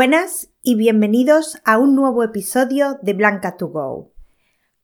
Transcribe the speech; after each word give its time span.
Buenas 0.00 0.48
y 0.62 0.76
bienvenidos 0.76 1.60
a 1.64 1.76
un 1.76 1.96
nuevo 1.96 2.22
episodio 2.22 3.00
de 3.02 3.14
Blanca 3.14 3.56
to 3.56 3.66
Go. 3.66 4.12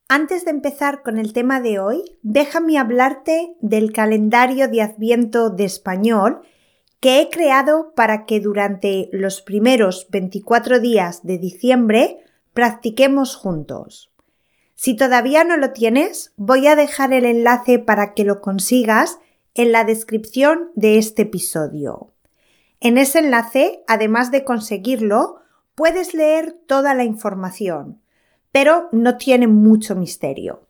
Antes 0.08 0.44
de 0.44 0.50
empezar 0.50 1.04
con 1.04 1.18
el 1.18 1.32
tema 1.32 1.60
de 1.60 1.78
hoy, 1.78 2.18
déjame 2.22 2.78
hablarte 2.78 3.54
del 3.60 3.92
calendario 3.92 4.66
de 4.66 4.82
Adviento 4.82 5.50
de 5.50 5.66
español 5.66 6.40
que 6.98 7.20
he 7.20 7.30
creado 7.30 7.92
para 7.94 8.26
que 8.26 8.40
durante 8.40 9.08
los 9.12 9.40
primeros 9.40 10.08
24 10.10 10.80
días 10.80 11.22
de 11.22 11.38
diciembre 11.38 12.18
practiquemos 12.52 13.36
juntos. 13.36 14.12
Si 14.74 14.96
todavía 14.96 15.44
no 15.44 15.56
lo 15.56 15.70
tienes, 15.70 16.32
voy 16.36 16.66
a 16.66 16.74
dejar 16.74 17.12
el 17.12 17.24
enlace 17.24 17.78
para 17.78 18.14
que 18.14 18.24
lo 18.24 18.40
consigas 18.40 19.20
en 19.54 19.70
la 19.70 19.84
descripción 19.84 20.72
de 20.74 20.98
este 20.98 21.22
episodio. 21.22 22.13
En 22.84 22.98
ese 22.98 23.20
enlace, 23.20 23.82
además 23.86 24.30
de 24.30 24.44
conseguirlo, 24.44 25.36
puedes 25.74 26.12
leer 26.12 26.52
toda 26.66 26.92
la 26.92 27.04
información, 27.04 28.02
pero 28.52 28.90
no 28.92 29.16
tiene 29.16 29.46
mucho 29.46 29.96
misterio. 29.96 30.68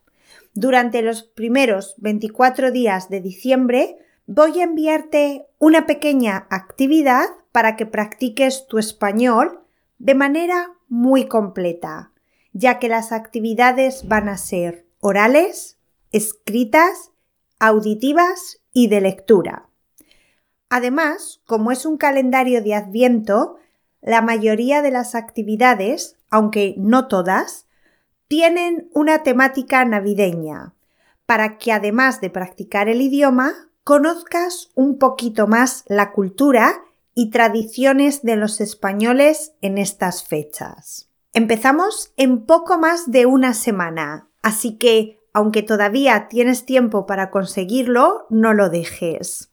Durante 0.55 1.03
los 1.03 1.25
primeros 1.25 1.97
24 1.99 2.71
días 2.71 3.09
de 3.09 3.21
diciembre 3.21 3.97
voy 4.29 4.61
a 4.61 4.63
enviarte 4.63 5.47
una 5.59 5.87
pequeña 5.87 6.47
actividad 6.51 7.25
para 7.51 7.75
que 7.75 7.85
practiques 7.85 8.69
tu 8.69 8.79
español 8.79 9.65
de 9.99 10.15
manera 10.15 10.73
muy 10.89 11.27
completa, 11.27 12.13
ya 12.53 12.79
que 12.79 12.89
las 12.89 13.11
actividades 13.11 14.07
van 14.07 14.29
a 14.29 14.39
ser 14.39 14.87
orales, 15.01 15.81
escritas, 16.13 17.11
auditivas 17.59 18.63
y 18.73 18.87
de 18.87 19.01
lectura. 19.01 19.69
Además, 20.69 21.41
como 21.47 21.73
es 21.73 21.87
un 21.87 21.97
calendario 21.97 22.63
de 22.63 22.75
Adviento, 22.75 23.57
la 24.01 24.23
mayoría 24.23 24.83
de 24.83 24.91
las 24.91 25.15
actividades, 25.15 26.17
aunque 26.31 26.75
no 26.77 27.09
todas, 27.09 27.67
tienen 28.29 28.91
una 28.93 29.23
temática 29.23 29.85
navideña, 29.85 30.75
para 31.27 31.59
que 31.59 31.73
además 31.73 32.21
de 32.21 32.31
practicar 32.31 32.89
el 32.89 33.01
idioma, 33.01 33.53
conozcas 33.85 34.71
un 34.75 34.99
poquito 34.99 35.47
más 35.47 35.85
la 35.87 36.13
cultura 36.13 36.83
y 37.15 37.31
tradiciones 37.31 38.23
de 38.23 38.37
los 38.37 38.61
españoles 38.61 39.53
en 39.61 39.79
estas 39.79 40.25
fechas. 40.25 41.09
Empezamos 41.33 42.13
en 42.17 42.45
poco 42.45 42.79
más 42.79 43.11
de 43.11 43.27
una 43.27 43.55
semana, 43.55 44.29
así 44.43 44.79
que, 44.79 45.21
aunque 45.33 45.63
todavía 45.63 46.29
tienes 46.29 46.65
tiempo 46.65 47.07
para 47.07 47.31
conseguirlo, 47.31 48.27
no 48.31 48.55
lo 48.55 48.69
dejes. 48.69 49.51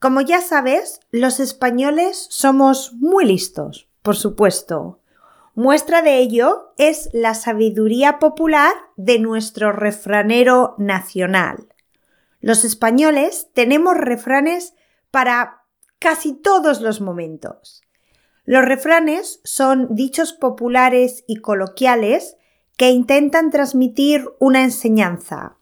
Como 0.00 0.22
ya 0.22 0.40
sabes, 0.40 1.00
los 1.10 1.40
españoles 1.40 2.26
somos 2.30 2.94
muy 2.94 3.26
listos, 3.26 3.86
por 4.00 4.16
supuesto. 4.16 4.98
Muestra 5.54 6.00
de 6.00 6.16
ello 6.16 6.72
es 6.78 7.10
la 7.12 7.34
sabiduría 7.34 8.18
popular 8.18 8.72
de 8.96 9.18
nuestro 9.18 9.72
refranero 9.72 10.74
nacional. 10.78 11.68
Los 12.40 12.64
españoles 12.64 13.48
tenemos 13.52 13.94
refranes 13.94 14.72
para 15.10 15.64
casi 15.98 16.32
todos 16.32 16.80
los 16.80 17.02
momentos. 17.02 17.82
Los 18.46 18.64
refranes 18.64 19.40
son 19.44 19.94
dichos 19.94 20.32
populares 20.32 21.24
y 21.26 21.36
coloquiales 21.36 22.38
que 22.78 22.88
intentan 22.88 23.50
transmitir 23.50 24.24
una 24.38 24.62
enseñanza, 24.62 25.58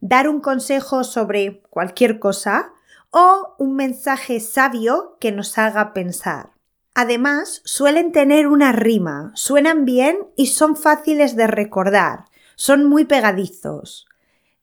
dar 0.00 0.28
un 0.28 0.40
consejo 0.40 1.02
sobre 1.02 1.62
cualquier 1.70 2.20
cosa 2.20 2.72
o 3.10 3.54
un 3.58 3.74
mensaje 3.74 4.40
sabio 4.40 5.16
que 5.20 5.32
nos 5.32 5.58
haga 5.58 5.92
pensar. 5.92 6.50
Además, 6.94 7.62
suelen 7.64 8.12
tener 8.12 8.46
una 8.46 8.72
rima, 8.72 9.32
suenan 9.34 9.84
bien 9.84 10.18
y 10.36 10.48
son 10.48 10.76
fáciles 10.76 11.36
de 11.36 11.46
recordar, 11.46 12.26
son 12.56 12.84
muy 12.88 13.04
pegadizos. 13.04 14.06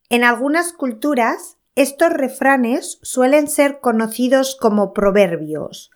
En 0.09 0.23
algunas 0.23 0.73
culturas, 0.73 1.57
estos 1.75 2.09
refranes 2.09 2.99
suelen 3.01 3.47
ser 3.47 3.79
conocidos 3.79 4.57
como 4.59 4.93
proverbios, 4.93 5.91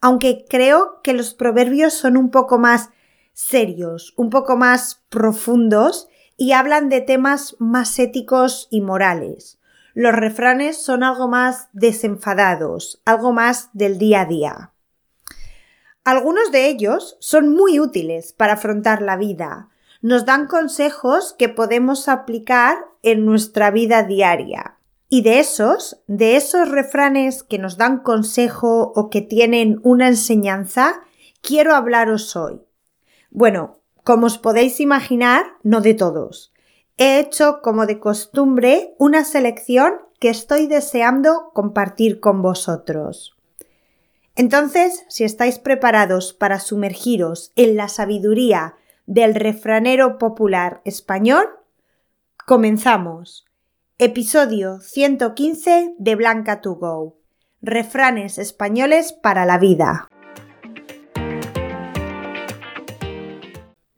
aunque 0.00 0.44
creo 0.48 1.00
que 1.02 1.12
los 1.12 1.34
proverbios 1.34 1.94
son 1.94 2.16
un 2.16 2.30
poco 2.30 2.58
más 2.58 2.90
serios, 3.32 4.14
un 4.16 4.30
poco 4.30 4.56
más 4.56 5.02
profundos 5.08 6.08
y 6.36 6.52
hablan 6.52 6.88
de 6.88 7.00
temas 7.00 7.56
más 7.58 7.98
éticos 7.98 8.68
y 8.70 8.80
morales 8.80 9.58
los 9.94 10.12
refranes 10.12 10.82
son 10.82 11.04
algo 11.04 11.28
más 11.28 11.68
desenfadados, 11.72 13.00
algo 13.04 13.32
más 13.32 13.70
del 13.72 13.96
día 13.96 14.22
a 14.22 14.26
día. 14.26 14.72
Algunos 16.02 16.50
de 16.50 16.66
ellos 16.66 17.16
son 17.20 17.54
muy 17.54 17.78
útiles 17.78 18.32
para 18.32 18.54
afrontar 18.54 19.00
la 19.00 19.16
vida. 19.16 19.68
Nos 20.02 20.26
dan 20.26 20.48
consejos 20.48 21.34
que 21.38 21.48
podemos 21.48 22.08
aplicar 22.08 22.76
en 23.02 23.24
nuestra 23.24 23.70
vida 23.70 24.02
diaria. 24.02 24.78
Y 25.08 25.22
de 25.22 25.38
esos, 25.38 26.02
de 26.08 26.36
esos 26.36 26.68
refranes 26.68 27.44
que 27.44 27.58
nos 27.58 27.76
dan 27.76 28.00
consejo 28.00 28.92
o 28.96 29.10
que 29.10 29.22
tienen 29.22 29.78
una 29.84 30.08
enseñanza, 30.08 31.02
quiero 31.40 31.74
hablaros 31.74 32.34
hoy. 32.34 32.60
Bueno, 33.30 33.78
como 34.02 34.26
os 34.26 34.38
podéis 34.38 34.80
imaginar, 34.80 35.44
no 35.62 35.80
de 35.80 35.94
todos 35.94 36.53
he 36.96 37.18
hecho, 37.18 37.60
como 37.62 37.86
de 37.86 37.98
costumbre, 37.98 38.94
una 38.98 39.24
selección 39.24 39.94
que 40.20 40.30
estoy 40.30 40.66
deseando 40.66 41.50
compartir 41.52 42.20
con 42.20 42.42
vosotros. 42.42 43.36
Entonces, 44.36 45.04
si 45.08 45.24
estáis 45.24 45.58
preparados 45.58 46.32
para 46.32 46.58
sumergiros 46.58 47.52
en 47.56 47.76
la 47.76 47.88
sabiduría 47.88 48.74
del 49.06 49.34
refranero 49.34 50.18
popular 50.18 50.80
español, 50.84 51.46
comenzamos. 52.46 53.44
Episodio 53.98 54.80
115 54.80 55.94
de 55.98 56.14
Blanca 56.16 56.60
to 56.60 56.74
Go. 56.74 57.18
Refranes 57.62 58.38
españoles 58.38 59.12
para 59.12 59.46
la 59.46 59.58
vida. 59.58 60.08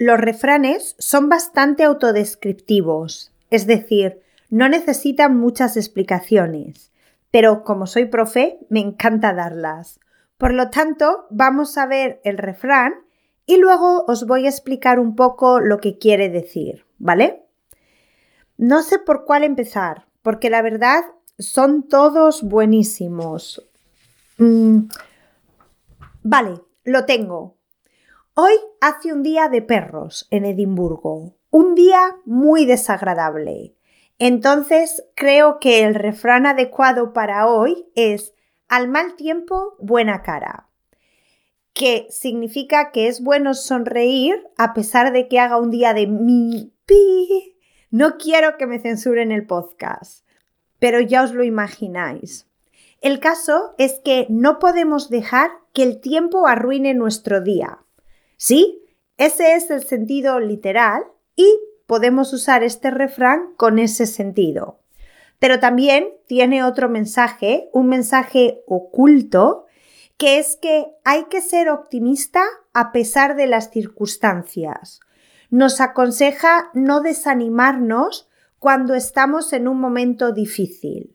Los 0.06 0.21
refranes 0.21 0.94
son 1.00 1.28
bastante 1.28 1.83
autodescriptivos, 1.83 3.33
es 3.50 3.67
decir, 3.67 4.21
no 4.50 4.69
necesitan 4.69 5.37
muchas 5.37 5.77
explicaciones, 5.77 6.93
pero 7.33 7.65
como 7.65 7.89
soy 7.89 8.05
profe, 8.05 8.61
me 8.69 8.78
encanta 8.78 9.34
darlas. 9.34 9.99
Por 10.39 10.55
lo 10.55 10.71
tanto, 10.71 11.27
vamos 11.31 11.77
a 11.77 11.87
ver 11.87 12.21
el 12.22 12.39
refrán 12.39 12.95
y 13.47 13.56
luego 13.56 14.05
os 14.06 14.28
voy 14.28 14.47
a 14.47 14.49
explicar 14.49 15.00
un 15.00 15.16
poco 15.16 15.59
lo 15.59 15.78
que 15.78 15.99
quiere 15.99 16.28
decir, 16.31 16.87
¿vale? 16.99 17.43
No 18.56 18.84
sé 18.84 19.00
por 19.00 19.25
cuál 19.25 19.43
empezar, 19.43 20.06
porque 20.22 20.50
la 20.50 20.62
verdad 20.62 21.03
son 21.37 21.89
todos 21.89 22.45
buenísimos. 22.45 23.69
Mm, 24.39 24.83
vale, 26.22 26.61
lo 26.84 27.05
tengo. 27.06 27.56
Hoy 28.39 28.53
hace 28.83 29.15
un 29.15 29.23
día 29.23 29.49
de 29.49 29.63
perros 29.63 30.29
en 30.31 30.45
Edimburgo, 30.45 31.39
un 31.49 31.75
día 31.75 32.19
muy 32.27 32.67
desagradable. 32.67 33.75
Entonces 34.19 35.07
creo 35.15 35.59
que 35.59 35.85
el 35.85 35.95
refrán 35.95 36.45
adecuado 36.45 37.15
para 37.15 37.49
hoy 37.49 37.87
es 37.95 38.35
al 38.69 38.89
mal 38.89 39.17
tiempo, 39.17 39.77
buena 39.79 40.21
cara, 40.21 40.69
que 41.73 42.07
significa 42.11 42.93
que 42.93 43.09
es 43.09 43.25
bueno 43.25 43.55
sonreír 43.55 44.47
a 44.59 44.75
pesar 44.75 45.15
de 45.15 45.29
que 45.29 45.41
haga 45.41 45.57
un 45.57 45.71
día 45.71 45.95
de 45.95 46.07
mi 46.07 46.75
pi. 46.85 47.57
No 47.91 48.19
quiero 48.19 48.59
que 48.59 48.67
me 48.67 48.81
censuren 48.81 49.33
el 49.33 49.47
podcast, 49.47 50.27
pero 50.79 51.01
ya 51.01 51.23
os 51.23 51.33
lo 51.33 51.43
imagináis. 51.43 52.47
El 53.01 53.19
caso 53.19 53.75
es 53.79 53.99
que 54.05 54.27
no 54.29 54.59
podemos 54.59 55.09
dejar 55.09 55.53
que 55.73 55.85
el 55.85 56.03
tiempo 56.03 56.47
arruine 56.47 56.93
nuestro 56.93 57.41
día. 57.41 57.79
Sí, 58.37 58.83
ese 59.16 59.55
es 59.55 59.71
el 59.71 59.83
sentido 59.83 60.41
literal 60.41 61.05
y 61.34 61.47
podemos 61.87 62.33
usar 62.33 62.63
este 62.63 62.91
refrán 62.91 63.55
con 63.57 63.78
ese 63.78 64.07
sentido. 64.07 64.81
Pero 65.39 65.60
también 65.60 66.09
tiene 66.27 66.65
otro 66.65 66.89
mensaje, 66.89 67.69
un 67.72 67.89
mensaje 67.89 68.63
oculto, 68.66 69.66
que 70.16 70.39
es 70.39 70.57
que 70.57 70.87
hay 71.05 71.25
que 71.25 71.41
ser 71.41 71.69
optimista 71.69 72.43
a 72.72 72.91
pesar 72.93 73.37
de 73.37 73.47
las 73.47 73.71
circunstancias. 73.71 75.01
Nos 75.51 75.81
aconseja 75.81 76.71
no 76.75 77.01
desanimarnos 77.01 78.28
cuando 78.59 78.95
estamos 78.95 79.53
en 79.53 79.69
un 79.69 79.78
momento 79.78 80.33
difícil. 80.33 81.15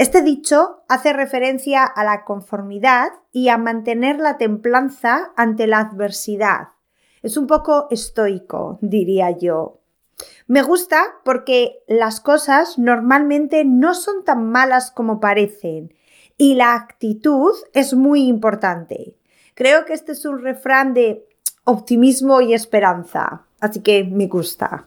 Este 0.00 0.22
dicho 0.22 0.82
hace 0.88 1.12
referencia 1.12 1.84
a 1.84 2.04
la 2.04 2.24
conformidad 2.24 3.12
y 3.32 3.50
a 3.50 3.58
mantener 3.58 4.18
la 4.18 4.38
templanza 4.38 5.30
ante 5.36 5.66
la 5.66 5.80
adversidad. 5.80 6.68
Es 7.22 7.36
un 7.36 7.46
poco 7.46 7.86
estoico, 7.90 8.78
diría 8.80 9.36
yo. 9.36 9.82
Me 10.46 10.62
gusta 10.62 11.04
porque 11.22 11.82
las 11.86 12.22
cosas 12.22 12.78
normalmente 12.78 13.66
no 13.66 13.92
son 13.92 14.24
tan 14.24 14.50
malas 14.50 14.90
como 14.90 15.20
parecen 15.20 15.92
y 16.38 16.54
la 16.54 16.72
actitud 16.72 17.52
es 17.74 17.92
muy 17.92 18.22
importante. 18.22 19.18
Creo 19.52 19.84
que 19.84 19.92
este 19.92 20.12
es 20.12 20.24
un 20.24 20.40
refrán 20.40 20.94
de 20.94 21.28
optimismo 21.64 22.40
y 22.40 22.54
esperanza, 22.54 23.44
así 23.60 23.80
que 23.80 24.04
me 24.04 24.28
gusta. 24.28 24.86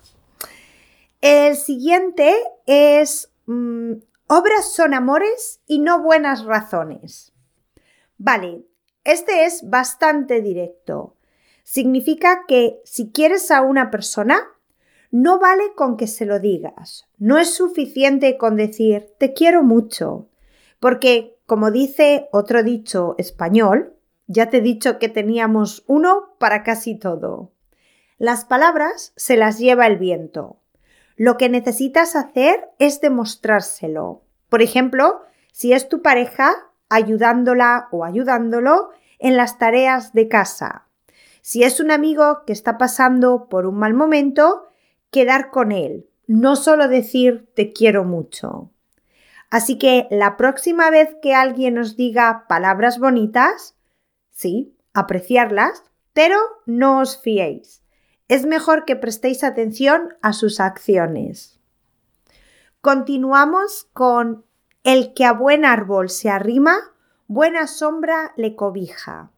El 1.21 1.55
siguiente 1.55 2.33
es 2.65 3.31
mm, 3.45 3.93
obras 4.27 4.71
son 4.73 4.93
amores 4.93 5.61
y 5.65 5.79
no 5.79 6.01
buenas 6.01 6.45
razones. 6.45 7.33
Vale, 8.17 8.65
este 9.03 9.45
es 9.45 9.69
bastante 9.69 10.41
directo. 10.41 11.17
Significa 11.63 12.45
que 12.47 12.81
si 12.85 13.11
quieres 13.11 13.51
a 13.51 13.61
una 13.61 13.91
persona, 13.91 14.39
no 15.11 15.39
vale 15.39 15.73
con 15.75 15.97
que 15.97 16.07
se 16.07 16.25
lo 16.25 16.39
digas. 16.39 17.05
No 17.17 17.37
es 17.37 17.53
suficiente 17.53 18.37
con 18.37 18.55
decir 18.55 19.11
te 19.19 19.33
quiero 19.33 19.63
mucho. 19.63 20.29
Porque, 20.79 21.37
como 21.45 21.69
dice 21.69 22.27
otro 22.31 22.63
dicho 22.63 23.15
español, 23.17 23.95
ya 24.27 24.49
te 24.49 24.57
he 24.57 24.61
dicho 24.61 24.99
que 24.99 25.09
teníamos 25.09 25.83
uno 25.87 26.35
para 26.39 26.63
casi 26.63 26.97
todo. 26.97 27.51
Las 28.17 28.45
palabras 28.45 29.13
se 29.15 29.37
las 29.37 29.59
lleva 29.59 29.85
el 29.85 29.97
viento. 29.97 30.62
Lo 31.15 31.37
que 31.37 31.49
necesitas 31.49 32.15
hacer 32.15 32.69
es 32.79 33.01
demostrárselo. 33.01 34.23
Por 34.49 34.61
ejemplo, 34.61 35.21
si 35.51 35.73
es 35.73 35.89
tu 35.89 36.01
pareja, 36.01 36.53
ayudándola 36.89 37.87
o 37.91 38.03
ayudándolo 38.03 38.89
en 39.19 39.37
las 39.37 39.57
tareas 39.57 40.13
de 40.13 40.27
casa. 40.27 40.87
Si 41.41 41.63
es 41.63 41.79
un 41.79 41.91
amigo 41.91 42.43
que 42.45 42.53
está 42.53 42.77
pasando 42.77 43.47
por 43.49 43.65
un 43.65 43.75
mal 43.75 43.93
momento, 43.93 44.67
quedar 45.11 45.51
con 45.51 45.71
él, 45.71 46.07
no 46.25 46.55
solo 46.55 46.87
decir 46.87 47.49
te 47.53 47.73
quiero 47.73 48.03
mucho. 48.03 48.71
Así 49.49 49.77
que 49.77 50.07
la 50.09 50.35
próxima 50.35 50.89
vez 50.89 51.15
que 51.21 51.35
alguien 51.35 51.77
os 51.77 51.95
diga 51.95 52.45
palabras 52.47 52.97
bonitas, 52.97 53.75
sí, 54.31 54.75
apreciarlas, 54.93 55.83
pero 56.13 56.37
no 56.65 56.99
os 56.99 57.21
fiéis. 57.21 57.82
Es 58.33 58.47
mejor 58.47 58.85
que 58.85 58.95
prestéis 58.95 59.43
atención 59.43 60.15
a 60.23 60.33
sus 60.33 60.59
acciones. 60.59 61.59
Continuamos 62.81 63.87
con 63.93 64.43
el 64.83 65.13
que 65.13 65.23
a 65.23 65.33
buen 65.33 65.65
árbol 65.65 66.09
se 66.09 66.31
arrima, 66.31 66.79
buena 67.27 67.67
sombra 67.67 68.33
le 68.35 68.55
cobija. 68.55 69.29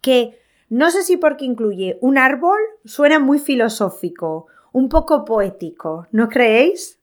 Que 0.00 0.38
no 0.68 0.92
sé 0.92 1.02
si 1.02 1.16
porque 1.16 1.46
incluye 1.46 1.98
un 2.00 2.16
árbol 2.16 2.60
suena 2.84 3.18
muy 3.18 3.40
filosófico, 3.40 4.46
un 4.70 4.88
poco 4.88 5.24
poético, 5.24 6.06
¿no 6.12 6.28
creéis? 6.28 7.00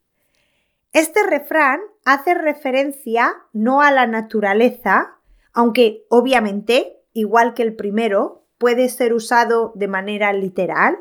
Este 0.94 1.22
refrán 1.24 1.82
hace 2.06 2.34
referencia 2.34 3.34
no 3.52 3.82
a 3.82 3.92
la 3.92 4.08
naturaleza, 4.08 5.18
aunque 5.52 6.06
obviamente, 6.08 7.04
igual 7.12 7.54
que 7.56 7.64
el 7.64 7.76
primero, 7.76 8.43
puede 8.58 8.90
ser 8.90 9.14
usado 9.14 9.72
de 9.76 9.88
manera 9.88 10.34
literal. 10.34 10.98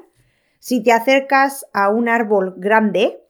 Si 0.58 0.82
te 0.82 0.92
acercas 0.92 1.66
a 1.72 1.88
un 1.88 2.08
árbol 2.08 2.54
grande, 2.56 3.22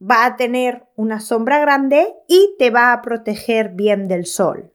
va 0.00 0.24
a 0.24 0.36
tener 0.36 0.86
una 0.96 1.20
sombra 1.20 1.58
grande 1.58 2.14
y 2.28 2.54
te 2.58 2.70
va 2.70 2.92
a 2.92 3.02
proteger 3.02 3.70
bien 3.70 4.08
del 4.08 4.26
sol. 4.26 4.72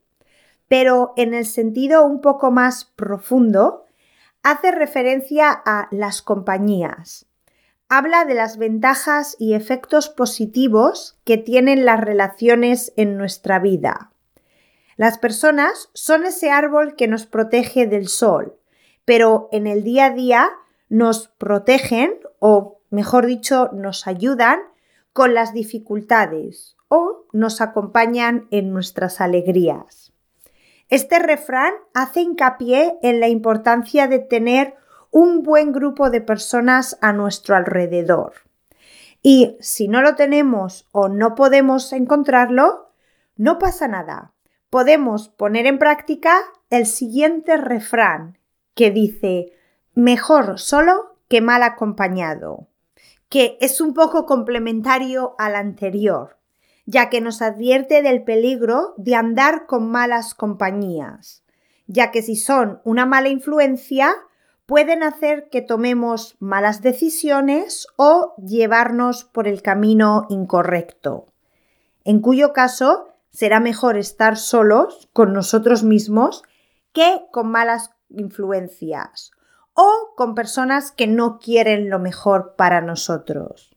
Pero 0.68 1.14
en 1.18 1.34
el 1.34 1.46
sentido 1.46 2.06
un 2.06 2.22
poco 2.22 2.52
más 2.52 2.86
profundo, 2.86 3.86
hace 4.44 4.72
referencia 4.72 5.50
a 5.52 5.88
las 5.92 6.22
compañías. 6.22 7.26
Habla 7.90 8.26
de 8.26 8.34
las 8.34 8.58
ventajas 8.58 9.36
y 9.40 9.54
efectos 9.54 10.10
positivos 10.10 11.20
que 11.26 11.38
tienen 11.38 11.86
las 11.86 12.00
relaciones 12.00 12.92
en 12.98 13.18
nuestra 13.18 13.60
vida. 13.60 14.12
Las 14.96 15.18
personas 15.18 15.90
son 15.94 16.26
ese 16.26 16.52
árbol 16.52 16.96
que 16.96 17.08
nos 17.08 17.26
protege 17.26 17.88
del 17.88 18.08
sol, 18.08 18.58
pero 19.06 19.50
en 19.52 19.68
el 19.68 19.84
día 19.84 20.06
a 20.06 20.10
día 20.12 20.50
nos 20.90 21.28
protegen 21.28 22.20
o, 22.40 22.80
mejor 22.90 23.26
dicho, 23.26 23.70
nos 23.74 24.08
ayudan 24.08 24.60
con 25.12 25.34
las 25.34 25.54
dificultades 25.54 26.76
o 26.88 27.26
nos 27.32 27.62
acompañan 27.62 28.48
en 28.52 28.72
nuestras 28.74 29.22
alegrías. 29.22 30.14
Este 30.90 31.20
refrán 31.20 31.74
hace 31.94 32.22
hincapié 32.22 32.98
en 33.02 33.20
la 33.20 33.28
importancia 33.28 34.08
de 34.08 34.20
tener 34.20 34.76
un 35.12 35.44
buen 35.44 35.72
grupo 35.72 36.10
de 36.10 36.22
personas 36.22 36.98
a 37.02 37.14
nuestro 37.14 37.56
alrededor. 37.56 38.34
Y 39.22 39.58
si 39.60 39.88
no 39.88 40.02
lo 40.02 40.16
tenemos 40.16 40.88
o 40.92 41.08
no 41.08 41.36
podemos 41.36 41.94
encontrarlo, 41.94 42.92
no 43.36 43.58
pasa 43.58 43.88
nada 43.88 44.34
podemos 44.74 45.30
poner 45.30 45.68
en 45.68 45.78
práctica 45.78 46.36
el 46.72 46.88
siguiente 46.88 47.58
refrán 47.58 48.40
que 48.76 48.92
dice 48.92 49.54
mejor 49.94 50.60
solo 50.60 51.18
que 51.28 51.42
mal 51.42 51.64
acompañado, 51.64 52.68
que 53.30 53.58
es 53.62 53.82
un 53.82 53.94
poco 53.94 54.26
complementario 54.26 55.36
al 55.38 55.56
anterior, 55.56 56.38
ya 56.86 57.10
que 57.10 57.22
nos 57.22 57.42
advierte 57.42 58.02
del 58.02 58.24
peligro 58.24 58.94
de 58.98 59.16
andar 59.16 59.66
con 59.66 59.90
malas 59.90 60.34
compañías, 60.34 61.44
ya 61.88 62.12
que 62.12 62.22
si 62.22 62.36
son 62.36 62.82
una 62.84 63.06
mala 63.06 63.30
influencia, 63.30 64.16
pueden 64.66 65.04
hacer 65.04 65.50
que 65.50 65.62
tomemos 65.62 66.36
malas 66.40 66.82
decisiones 66.82 67.88
o 67.98 68.34
llevarnos 68.38 69.24
por 69.26 69.48
el 69.48 69.62
camino 69.62 70.26
incorrecto, 70.30 71.28
en 72.04 72.20
cuyo 72.20 72.54
caso 72.54 73.10
será 73.32 73.60
mejor 73.60 73.98
estar 73.98 74.38
solos 74.38 75.10
con 75.14 75.34
nosotros 75.34 75.84
mismos 75.84 76.44
que 76.92 77.22
con 77.32 77.50
malas 77.50 77.92
influencias 78.14 79.32
o 79.74 80.14
con 80.16 80.36
personas 80.36 80.92
que 80.92 81.08
no 81.08 81.40
quieren 81.40 81.90
lo 81.90 82.00
mejor 82.00 82.56
para 82.56 82.82
nosotros. 82.82 83.76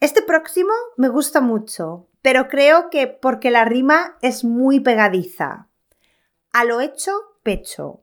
Este 0.00 0.22
próximo 0.22 0.72
me 0.96 1.08
gusta 1.08 1.40
mucho, 1.40 2.08
pero 2.20 2.48
creo 2.48 2.90
que 2.90 3.06
porque 3.06 3.50
la 3.50 3.64
rima 3.64 4.18
es 4.20 4.44
muy 4.44 4.80
pegadiza. 4.80 5.68
A 6.52 6.64
lo 6.64 6.80
hecho, 6.80 7.12
pecho. 7.42 8.02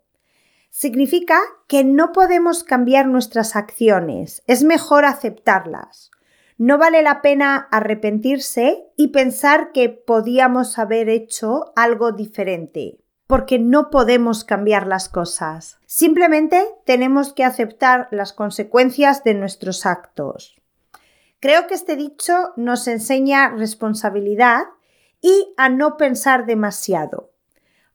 Significa 0.69 1.39
que 1.67 1.83
no 1.83 2.11
podemos 2.11 2.63
cambiar 2.63 3.07
nuestras 3.07 3.55
acciones, 3.55 4.41
es 4.47 4.63
mejor 4.63 5.05
aceptarlas. 5.05 6.09
No 6.57 6.77
vale 6.77 7.03
la 7.03 7.21
pena 7.21 7.67
arrepentirse 7.71 8.85
y 8.95 9.09
pensar 9.09 9.71
que 9.71 9.89
podíamos 9.89 10.79
haber 10.79 11.09
hecho 11.09 11.73
algo 11.75 12.11
diferente, 12.11 13.02
porque 13.27 13.59
no 13.59 13.89
podemos 13.89 14.43
cambiar 14.43 14.87
las 14.87 15.09
cosas. 15.09 15.79
Simplemente 15.85 16.65
tenemos 16.85 17.33
que 17.33 17.43
aceptar 17.43 18.07
las 18.11 18.33
consecuencias 18.33 19.23
de 19.23 19.33
nuestros 19.33 19.85
actos. 19.85 20.61
Creo 21.39 21.67
que 21.67 21.73
este 21.73 21.95
dicho 21.95 22.53
nos 22.55 22.87
enseña 22.87 23.49
responsabilidad 23.49 24.63
y 25.21 25.53
a 25.57 25.69
no 25.69 25.97
pensar 25.97 26.45
demasiado, 26.45 27.31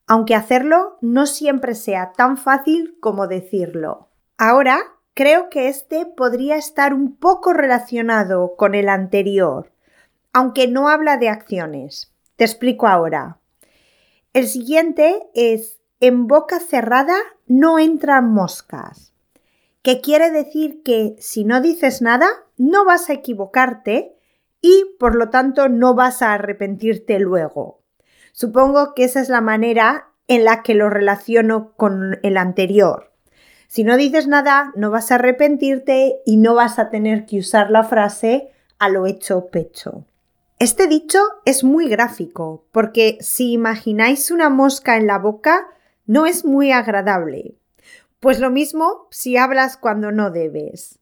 aunque 0.06 0.34
hacerlo 0.34 0.98
no 1.00 1.26
siempre 1.26 1.74
sea 1.74 2.12
tan 2.12 2.36
fácil 2.36 2.96
como 3.00 3.26
decirlo. 3.26 4.08
Ahora 4.38 4.78
creo 5.14 5.50
que 5.50 5.68
este 5.68 6.06
podría 6.06 6.56
estar 6.56 6.94
un 6.94 7.16
poco 7.16 7.52
relacionado 7.52 8.54
con 8.56 8.74
el 8.74 8.88
anterior, 8.88 9.72
aunque 10.32 10.68
no 10.68 10.88
habla 10.88 11.16
de 11.16 11.28
acciones. 11.28 12.14
Te 12.36 12.44
explico 12.44 12.86
ahora. 12.86 13.38
El 14.34 14.46
siguiente 14.46 15.28
es 15.34 15.80
en 16.00 16.26
boca 16.26 16.60
cerrada 16.60 17.16
no 17.46 17.78
entran 17.78 18.30
moscas, 18.32 19.12
que 19.82 20.00
quiere 20.00 20.30
decir 20.30 20.82
que 20.82 21.16
si 21.18 21.44
no 21.44 21.60
dices 21.60 22.02
nada, 22.02 22.28
no 22.56 22.84
vas 22.84 23.08
a 23.08 23.14
equivocarte 23.14 24.16
y 24.60 24.84
por 24.98 25.14
lo 25.14 25.30
tanto 25.30 25.68
no 25.68 25.94
vas 25.94 26.22
a 26.22 26.34
arrepentirte 26.34 27.18
luego. 27.18 27.80
Supongo 28.32 28.94
que 28.94 29.04
esa 29.04 29.20
es 29.20 29.28
la 29.28 29.40
manera 29.40 30.10
en 30.28 30.44
la 30.44 30.62
que 30.62 30.74
lo 30.74 30.90
relaciono 30.90 31.72
con 31.76 32.18
el 32.22 32.36
anterior. 32.36 33.12
Si 33.66 33.82
no 33.82 33.96
dices 33.96 34.28
nada, 34.28 34.72
no 34.76 34.90
vas 34.90 35.10
a 35.10 35.16
arrepentirte 35.16 36.20
y 36.24 36.36
no 36.36 36.54
vas 36.54 36.78
a 36.78 36.90
tener 36.90 37.26
que 37.26 37.38
usar 37.38 37.70
la 37.70 37.84
frase 37.84 38.50
a 38.78 38.88
lo 38.88 39.06
hecho 39.06 39.46
pecho. 39.46 40.04
Este 40.60 40.88
dicho 40.88 41.20
es 41.44 41.62
muy 41.62 41.88
gráfico, 41.88 42.66
porque 42.72 43.16
si 43.20 43.52
imagináis 43.52 44.32
una 44.32 44.48
mosca 44.48 44.96
en 44.96 45.06
la 45.06 45.18
boca, 45.18 45.68
no 46.04 46.26
es 46.26 46.44
muy 46.44 46.72
agradable. 46.72 47.54
Pues 48.18 48.40
lo 48.40 48.50
mismo 48.50 49.06
si 49.12 49.36
hablas 49.36 49.76
cuando 49.76 50.10
no 50.10 50.32
debes. 50.32 50.98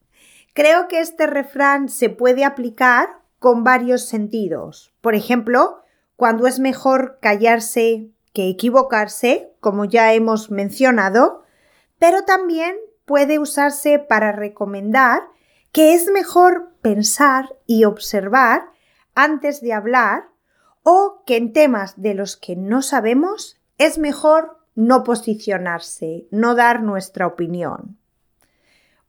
Creo 0.53 0.89
que 0.89 1.01
este 1.01 1.27
refrán 1.27 1.89
se 1.89 2.11
puede 2.11 2.45
aplicar 2.45 3.21
con 3.39 3.65
varios 3.65 4.05
sentidos. 4.05 4.93
Por 5.01 5.15
ejemplo, 5.15 5.81
cuando 6.17 6.47
es 6.47 6.59
mejor 6.59 7.19
callarse 7.23 8.11
que 8.35 8.51
equivocarse, 8.51 9.55
como 9.61 9.87
ya 9.87 10.13
hemos 10.13 10.51
mencionado, 10.51 11.45
pero 11.99 12.25
también 12.25 12.77
puede 13.07 13.39
usarse 13.39 13.99
para 13.99 14.33
recomendar 14.33 15.23
que 15.73 15.95
es 15.95 16.11
mejor 16.11 16.75
pensar 16.83 17.57
y 17.67 17.85
observar 17.85 18.76
antes 19.17 19.61
de 19.61 19.73
hablar 19.73 20.29
o 20.85 21.25
que 21.27 21.37
en 21.37 21.53
temas 21.53 22.01
de 22.01 22.15
los 22.15 22.37
que 22.37 22.55
no 22.55 22.83
sabemos 22.83 23.61
es 23.79 23.99
mejor 23.99 24.61
no 24.77 25.03
posicionarse, 25.03 26.29
no 26.31 26.55
dar 26.55 26.83
nuestra 26.83 27.27
opinión. 27.27 27.99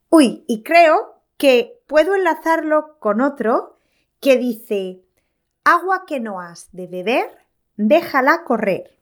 Uy, 0.10 0.44
y 0.48 0.64
creo 0.64 1.22
que 1.38 1.80
puedo 1.86 2.16
enlazarlo 2.16 2.98
con 3.00 3.22
otro 3.22 3.78
que 4.20 4.38
dice, 4.38 5.04
agua 5.64 6.06
que 6.08 6.20
no 6.20 6.40
has 6.40 6.70
de 6.72 6.88
beber, 6.88 7.30
déjala 7.76 8.44
correr. 8.44 8.98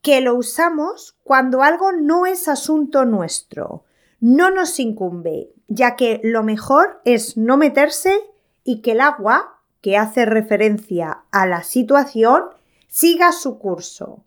Que 0.00 0.20
lo 0.20 0.36
usamos 0.36 1.16
cuando 1.24 1.62
algo 1.62 1.92
no 1.92 2.26
es 2.26 2.48
asunto 2.48 3.04
nuestro, 3.04 3.84
no 4.20 4.50
nos 4.50 4.78
incumbe, 4.78 5.52
ya 5.66 5.96
que 5.96 6.20
lo 6.22 6.42
mejor 6.42 7.00
es 7.04 7.36
no 7.36 7.56
meterse 7.56 8.18
y 8.62 8.80
que 8.80 8.92
el 8.92 9.00
agua, 9.00 9.55
que 9.86 9.96
hace 9.96 10.24
referencia 10.24 11.18
a 11.30 11.46
la 11.46 11.62
situación, 11.62 12.42
siga 12.88 13.30
su 13.30 13.60
curso. 13.60 14.24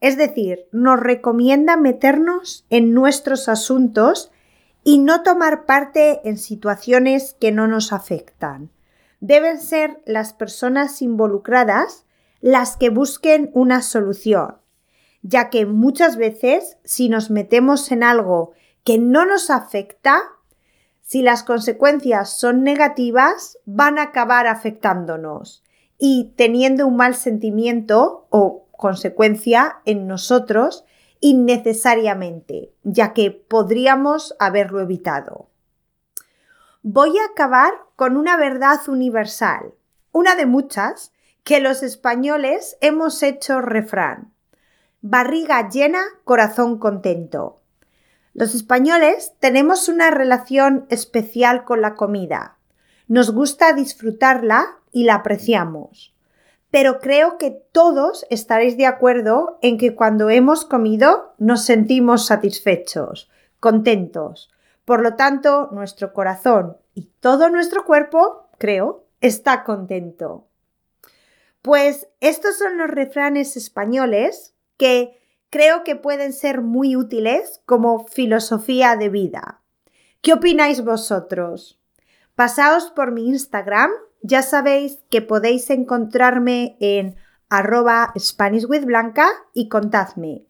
Es 0.00 0.16
decir, 0.16 0.64
nos 0.72 0.98
recomienda 0.98 1.76
meternos 1.76 2.64
en 2.70 2.94
nuestros 2.94 3.50
asuntos 3.50 4.30
y 4.84 4.96
no 4.96 5.22
tomar 5.22 5.66
parte 5.66 6.26
en 6.26 6.38
situaciones 6.38 7.36
que 7.38 7.52
no 7.52 7.66
nos 7.66 7.92
afectan. 7.92 8.70
Deben 9.20 9.60
ser 9.60 10.00
las 10.06 10.32
personas 10.32 11.02
involucradas 11.02 12.06
las 12.40 12.78
que 12.78 12.88
busquen 12.88 13.50
una 13.52 13.82
solución, 13.82 14.56
ya 15.20 15.50
que 15.50 15.66
muchas 15.66 16.16
veces 16.16 16.78
si 16.84 17.10
nos 17.10 17.28
metemos 17.28 17.92
en 17.92 18.04
algo 18.04 18.52
que 18.84 18.96
no 18.96 19.26
nos 19.26 19.50
afecta, 19.50 20.22
si 21.08 21.22
las 21.22 21.42
consecuencias 21.42 22.38
son 22.38 22.62
negativas, 22.62 23.56
van 23.64 23.98
a 23.98 24.02
acabar 24.02 24.46
afectándonos 24.46 25.64
y 25.96 26.34
teniendo 26.36 26.86
un 26.86 26.96
mal 26.96 27.14
sentimiento 27.14 28.26
o 28.28 28.66
consecuencia 28.72 29.78
en 29.86 30.06
nosotros 30.06 30.84
innecesariamente, 31.20 32.74
ya 32.82 33.14
que 33.14 33.30
podríamos 33.30 34.36
haberlo 34.38 34.82
evitado. 34.82 35.48
Voy 36.82 37.16
a 37.16 37.24
acabar 37.32 37.72
con 37.96 38.18
una 38.18 38.36
verdad 38.36 38.86
universal, 38.86 39.72
una 40.12 40.36
de 40.36 40.44
muchas, 40.44 41.12
que 41.42 41.60
los 41.60 41.82
españoles 41.82 42.76
hemos 42.82 43.22
hecho 43.22 43.62
refrán. 43.62 44.34
Barriga 45.00 45.70
llena, 45.70 46.02
corazón 46.24 46.78
contento. 46.78 47.57
Los 48.38 48.54
españoles 48.54 49.32
tenemos 49.40 49.88
una 49.88 50.12
relación 50.12 50.86
especial 50.90 51.64
con 51.64 51.80
la 51.80 51.96
comida. 51.96 52.56
Nos 53.08 53.32
gusta 53.32 53.72
disfrutarla 53.72 54.78
y 54.92 55.02
la 55.02 55.16
apreciamos. 55.16 56.14
Pero 56.70 57.00
creo 57.00 57.36
que 57.36 57.50
todos 57.72 58.26
estaréis 58.30 58.76
de 58.76 58.86
acuerdo 58.86 59.58
en 59.60 59.76
que 59.76 59.96
cuando 59.96 60.30
hemos 60.30 60.64
comido 60.64 61.34
nos 61.38 61.64
sentimos 61.64 62.26
satisfechos, 62.26 63.28
contentos. 63.58 64.52
Por 64.84 65.02
lo 65.02 65.16
tanto, 65.16 65.70
nuestro 65.72 66.12
corazón 66.12 66.76
y 66.94 67.10
todo 67.18 67.50
nuestro 67.50 67.84
cuerpo, 67.84 68.46
creo, 68.56 69.04
está 69.20 69.64
contento. 69.64 70.46
Pues 71.60 72.06
estos 72.20 72.56
son 72.56 72.78
los 72.78 72.88
refranes 72.88 73.56
españoles 73.56 74.54
que 74.76 75.18
creo 75.50 75.84
que 75.84 75.96
pueden 75.96 76.32
ser 76.32 76.60
muy 76.60 76.96
útiles 76.96 77.60
como 77.66 78.06
filosofía 78.06 78.96
de 78.96 79.08
vida. 79.08 79.62
¿Qué 80.20 80.32
opináis 80.32 80.84
vosotros? 80.84 81.78
Pasaos 82.34 82.90
por 82.90 83.12
mi 83.12 83.28
Instagram 83.28 83.90
ya 84.22 84.42
sabéis 84.42 85.02
que 85.10 85.22
podéis 85.22 85.70
encontrarme 85.70 86.76
en 86.80 87.16
arroba 87.48 88.12
SpanishWithBlanca 88.18 89.28
y 89.54 89.68
contadme. 89.68 90.44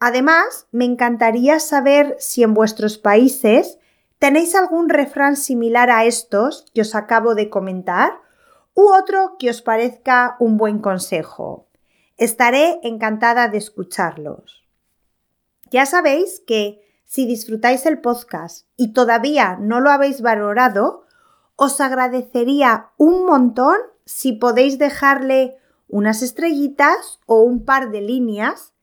Además, 0.00 0.66
me 0.72 0.84
encantaría 0.84 1.60
saber 1.60 2.16
si 2.18 2.42
en 2.42 2.54
vuestros 2.54 2.98
países 2.98 3.78
tenéis 4.18 4.54
algún 4.54 4.88
refrán 4.88 5.36
similar 5.36 5.90
a 5.90 6.04
estos 6.04 6.66
que 6.74 6.80
os 6.80 6.94
acabo 6.94 7.34
de 7.34 7.48
comentar 7.48 8.20
u 8.74 8.92
otro 8.92 9.36
que 9.38 9.50
os 9.50 9.62
parezca 9.62 10.36
un 10.40 10.56
buen 10.56 10.78
consejo. 10.78 11.69
Estaré 12.20 12.80
encantada 12.82 13.48
de 13.48 13.56
escucharlos. 13.56 14.62
Ya 15.70 15.86
sabéis 15.86 16.42
que 16.46 16.86
si 17.06 17.24
disfrutáis 17.24 17.86
el 17.86 18.02
podcast 18.02 18.66
y 18.76 18.92
todavía 18.92 19.56
no 19.58 19.80
lo 19.80 19.90
habéis 19.90 20.20
valorado, 20.20 21.06
os 21.56 21.80
agradecería 21.80 22.90
un 22.98 23.24
montón 23.24 23.78
si 24.04 24.34
podéis 24.34 24.78
dejarle 24.78 25.56
unas 25.88 26.20
estrellitas 26.20 27.20
o 27.24 27.40
un 27.40 27.64
par 27.64 27.90
de 27.90 28.02
líneas 28.02 28.74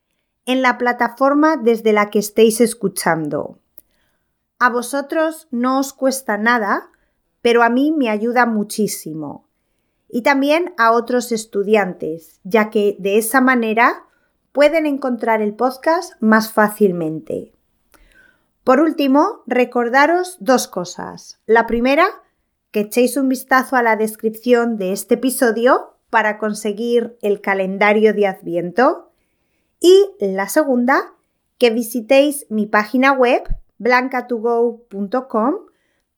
en 0.48 0.64
la 0.64 0.80
plataforma 0.80 1.58
desde 1.58 1.94
la 1.94 2.10
que 2.10 2.18
estéis 2.18 2.60
escuchando. 2.60 3.60
A 4.58 4.72
vosotros 4.72 5.48
no 5.52 5.78
os 5.78 5.94
cuesta 5.94 6.40
nada, 6.40 6.90
pero 7.44 7.62
a 7.62 7.70
mí 7.70 7.92
me 7.92 8.10
ayuda 8.10 8.48
muchísimo. 8.48 9.47
Y 10.10 10.22
también 10.22 10.74
a 10.78 10.92
otros 10.92 11.32
estudiantes, 11.32 12.40
ya 12.44 12.70
que 12.70 12.96
de 13.00 13.18
esa 13.18 13.42
manera 13.42 14.06
pueden 14.52 14.86
encontrar 14.86 15.42
el 15.42 15.54
podcast 15.54 16.14
más 16.20 16.52
fácilmente. 16.52 17.54
Por 18.64 18.80
último, 18.80 19.44
recordaros 19.46 20.38
dos 20.40 20.68
cosas. 20.68 21.40
La 21.46 21.68
primera, 21.68 22.08
que 22.72 22.82
echéis 22.82 23.18
un 23.18 23.30
vistazo 23.30 23.76
a 23.76 23.84
la 23.84 23.96
descripción 23.96 24.78
de 24.78 24.92
este 24.92 25.16
episodio 25.16 25.94
para 26.10 26.38
conseguir 26.38 27.18
el 27.22 27.42
calendario 27.42 28.14
de 28.14 28.28
Adviento. 28.28 29.12
Y 29.80 30.10
la 30.20 30.50
segunda, 30.50 31.14
que 31.58 31.70
visitéis 31.70 32.46
mi 32.50 32.66
página 32.66 33.12
web 33.12 33.44
blancatogo.com 33.78 35.56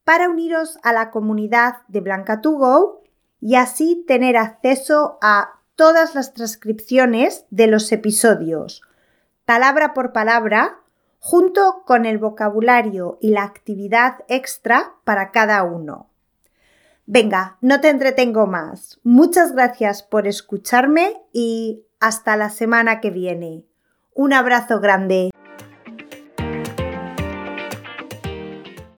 para 0.04 0.30
uniros 0.30 0.78
a 0.82 0.94
la 0.94 1.12
comunidad 1.12 1.78
de 1.88 2.04
Blanca2Go 2.04 2.99
y 3.42 3.56
así 3.56 4.04
tener 4.08 4.38
acceso 4.38 5.18
a 5.22 5.60
todas 5.76 6.16
las 6.16 6.34
transcripciones 6.34 7.46
de 7.50 7.68
los 7.68 7.92
episodios, 7.92 8.82
palabra 9.46 9.94
por 9.94 10.12
palabra, 10.12 10.80
junto 11.20 11.84
con 11.86 12.06
el 12.06 12.18
vocabulario 12.18 13.18
y 13.22 13.32
la 13.32 13.44
actividad 13.44 14.20
extra 14.28 14.94
para 15.04 15.32
cada 15.32 15.64
uno. 15.64 16.10
Venga, 17.06 17.58
no 17.62 17.82
te 17.82 17.90
entretengo 17.90 18.46
más. 18.46 19.00
Muchas 19.04 19.54
gracias 19.54 20.04
por 20.04 20.28
escucharme 20.28 21.20
y 21.34 21.84
hasta 22.00 22.38
la 22.38 22.50
semana 22.50 23.02
que 23.02 23.10
viene. 23.10 23.66
Un 24.14 24.34
abrazo 24.34 24.80
grande. 24.80 25.29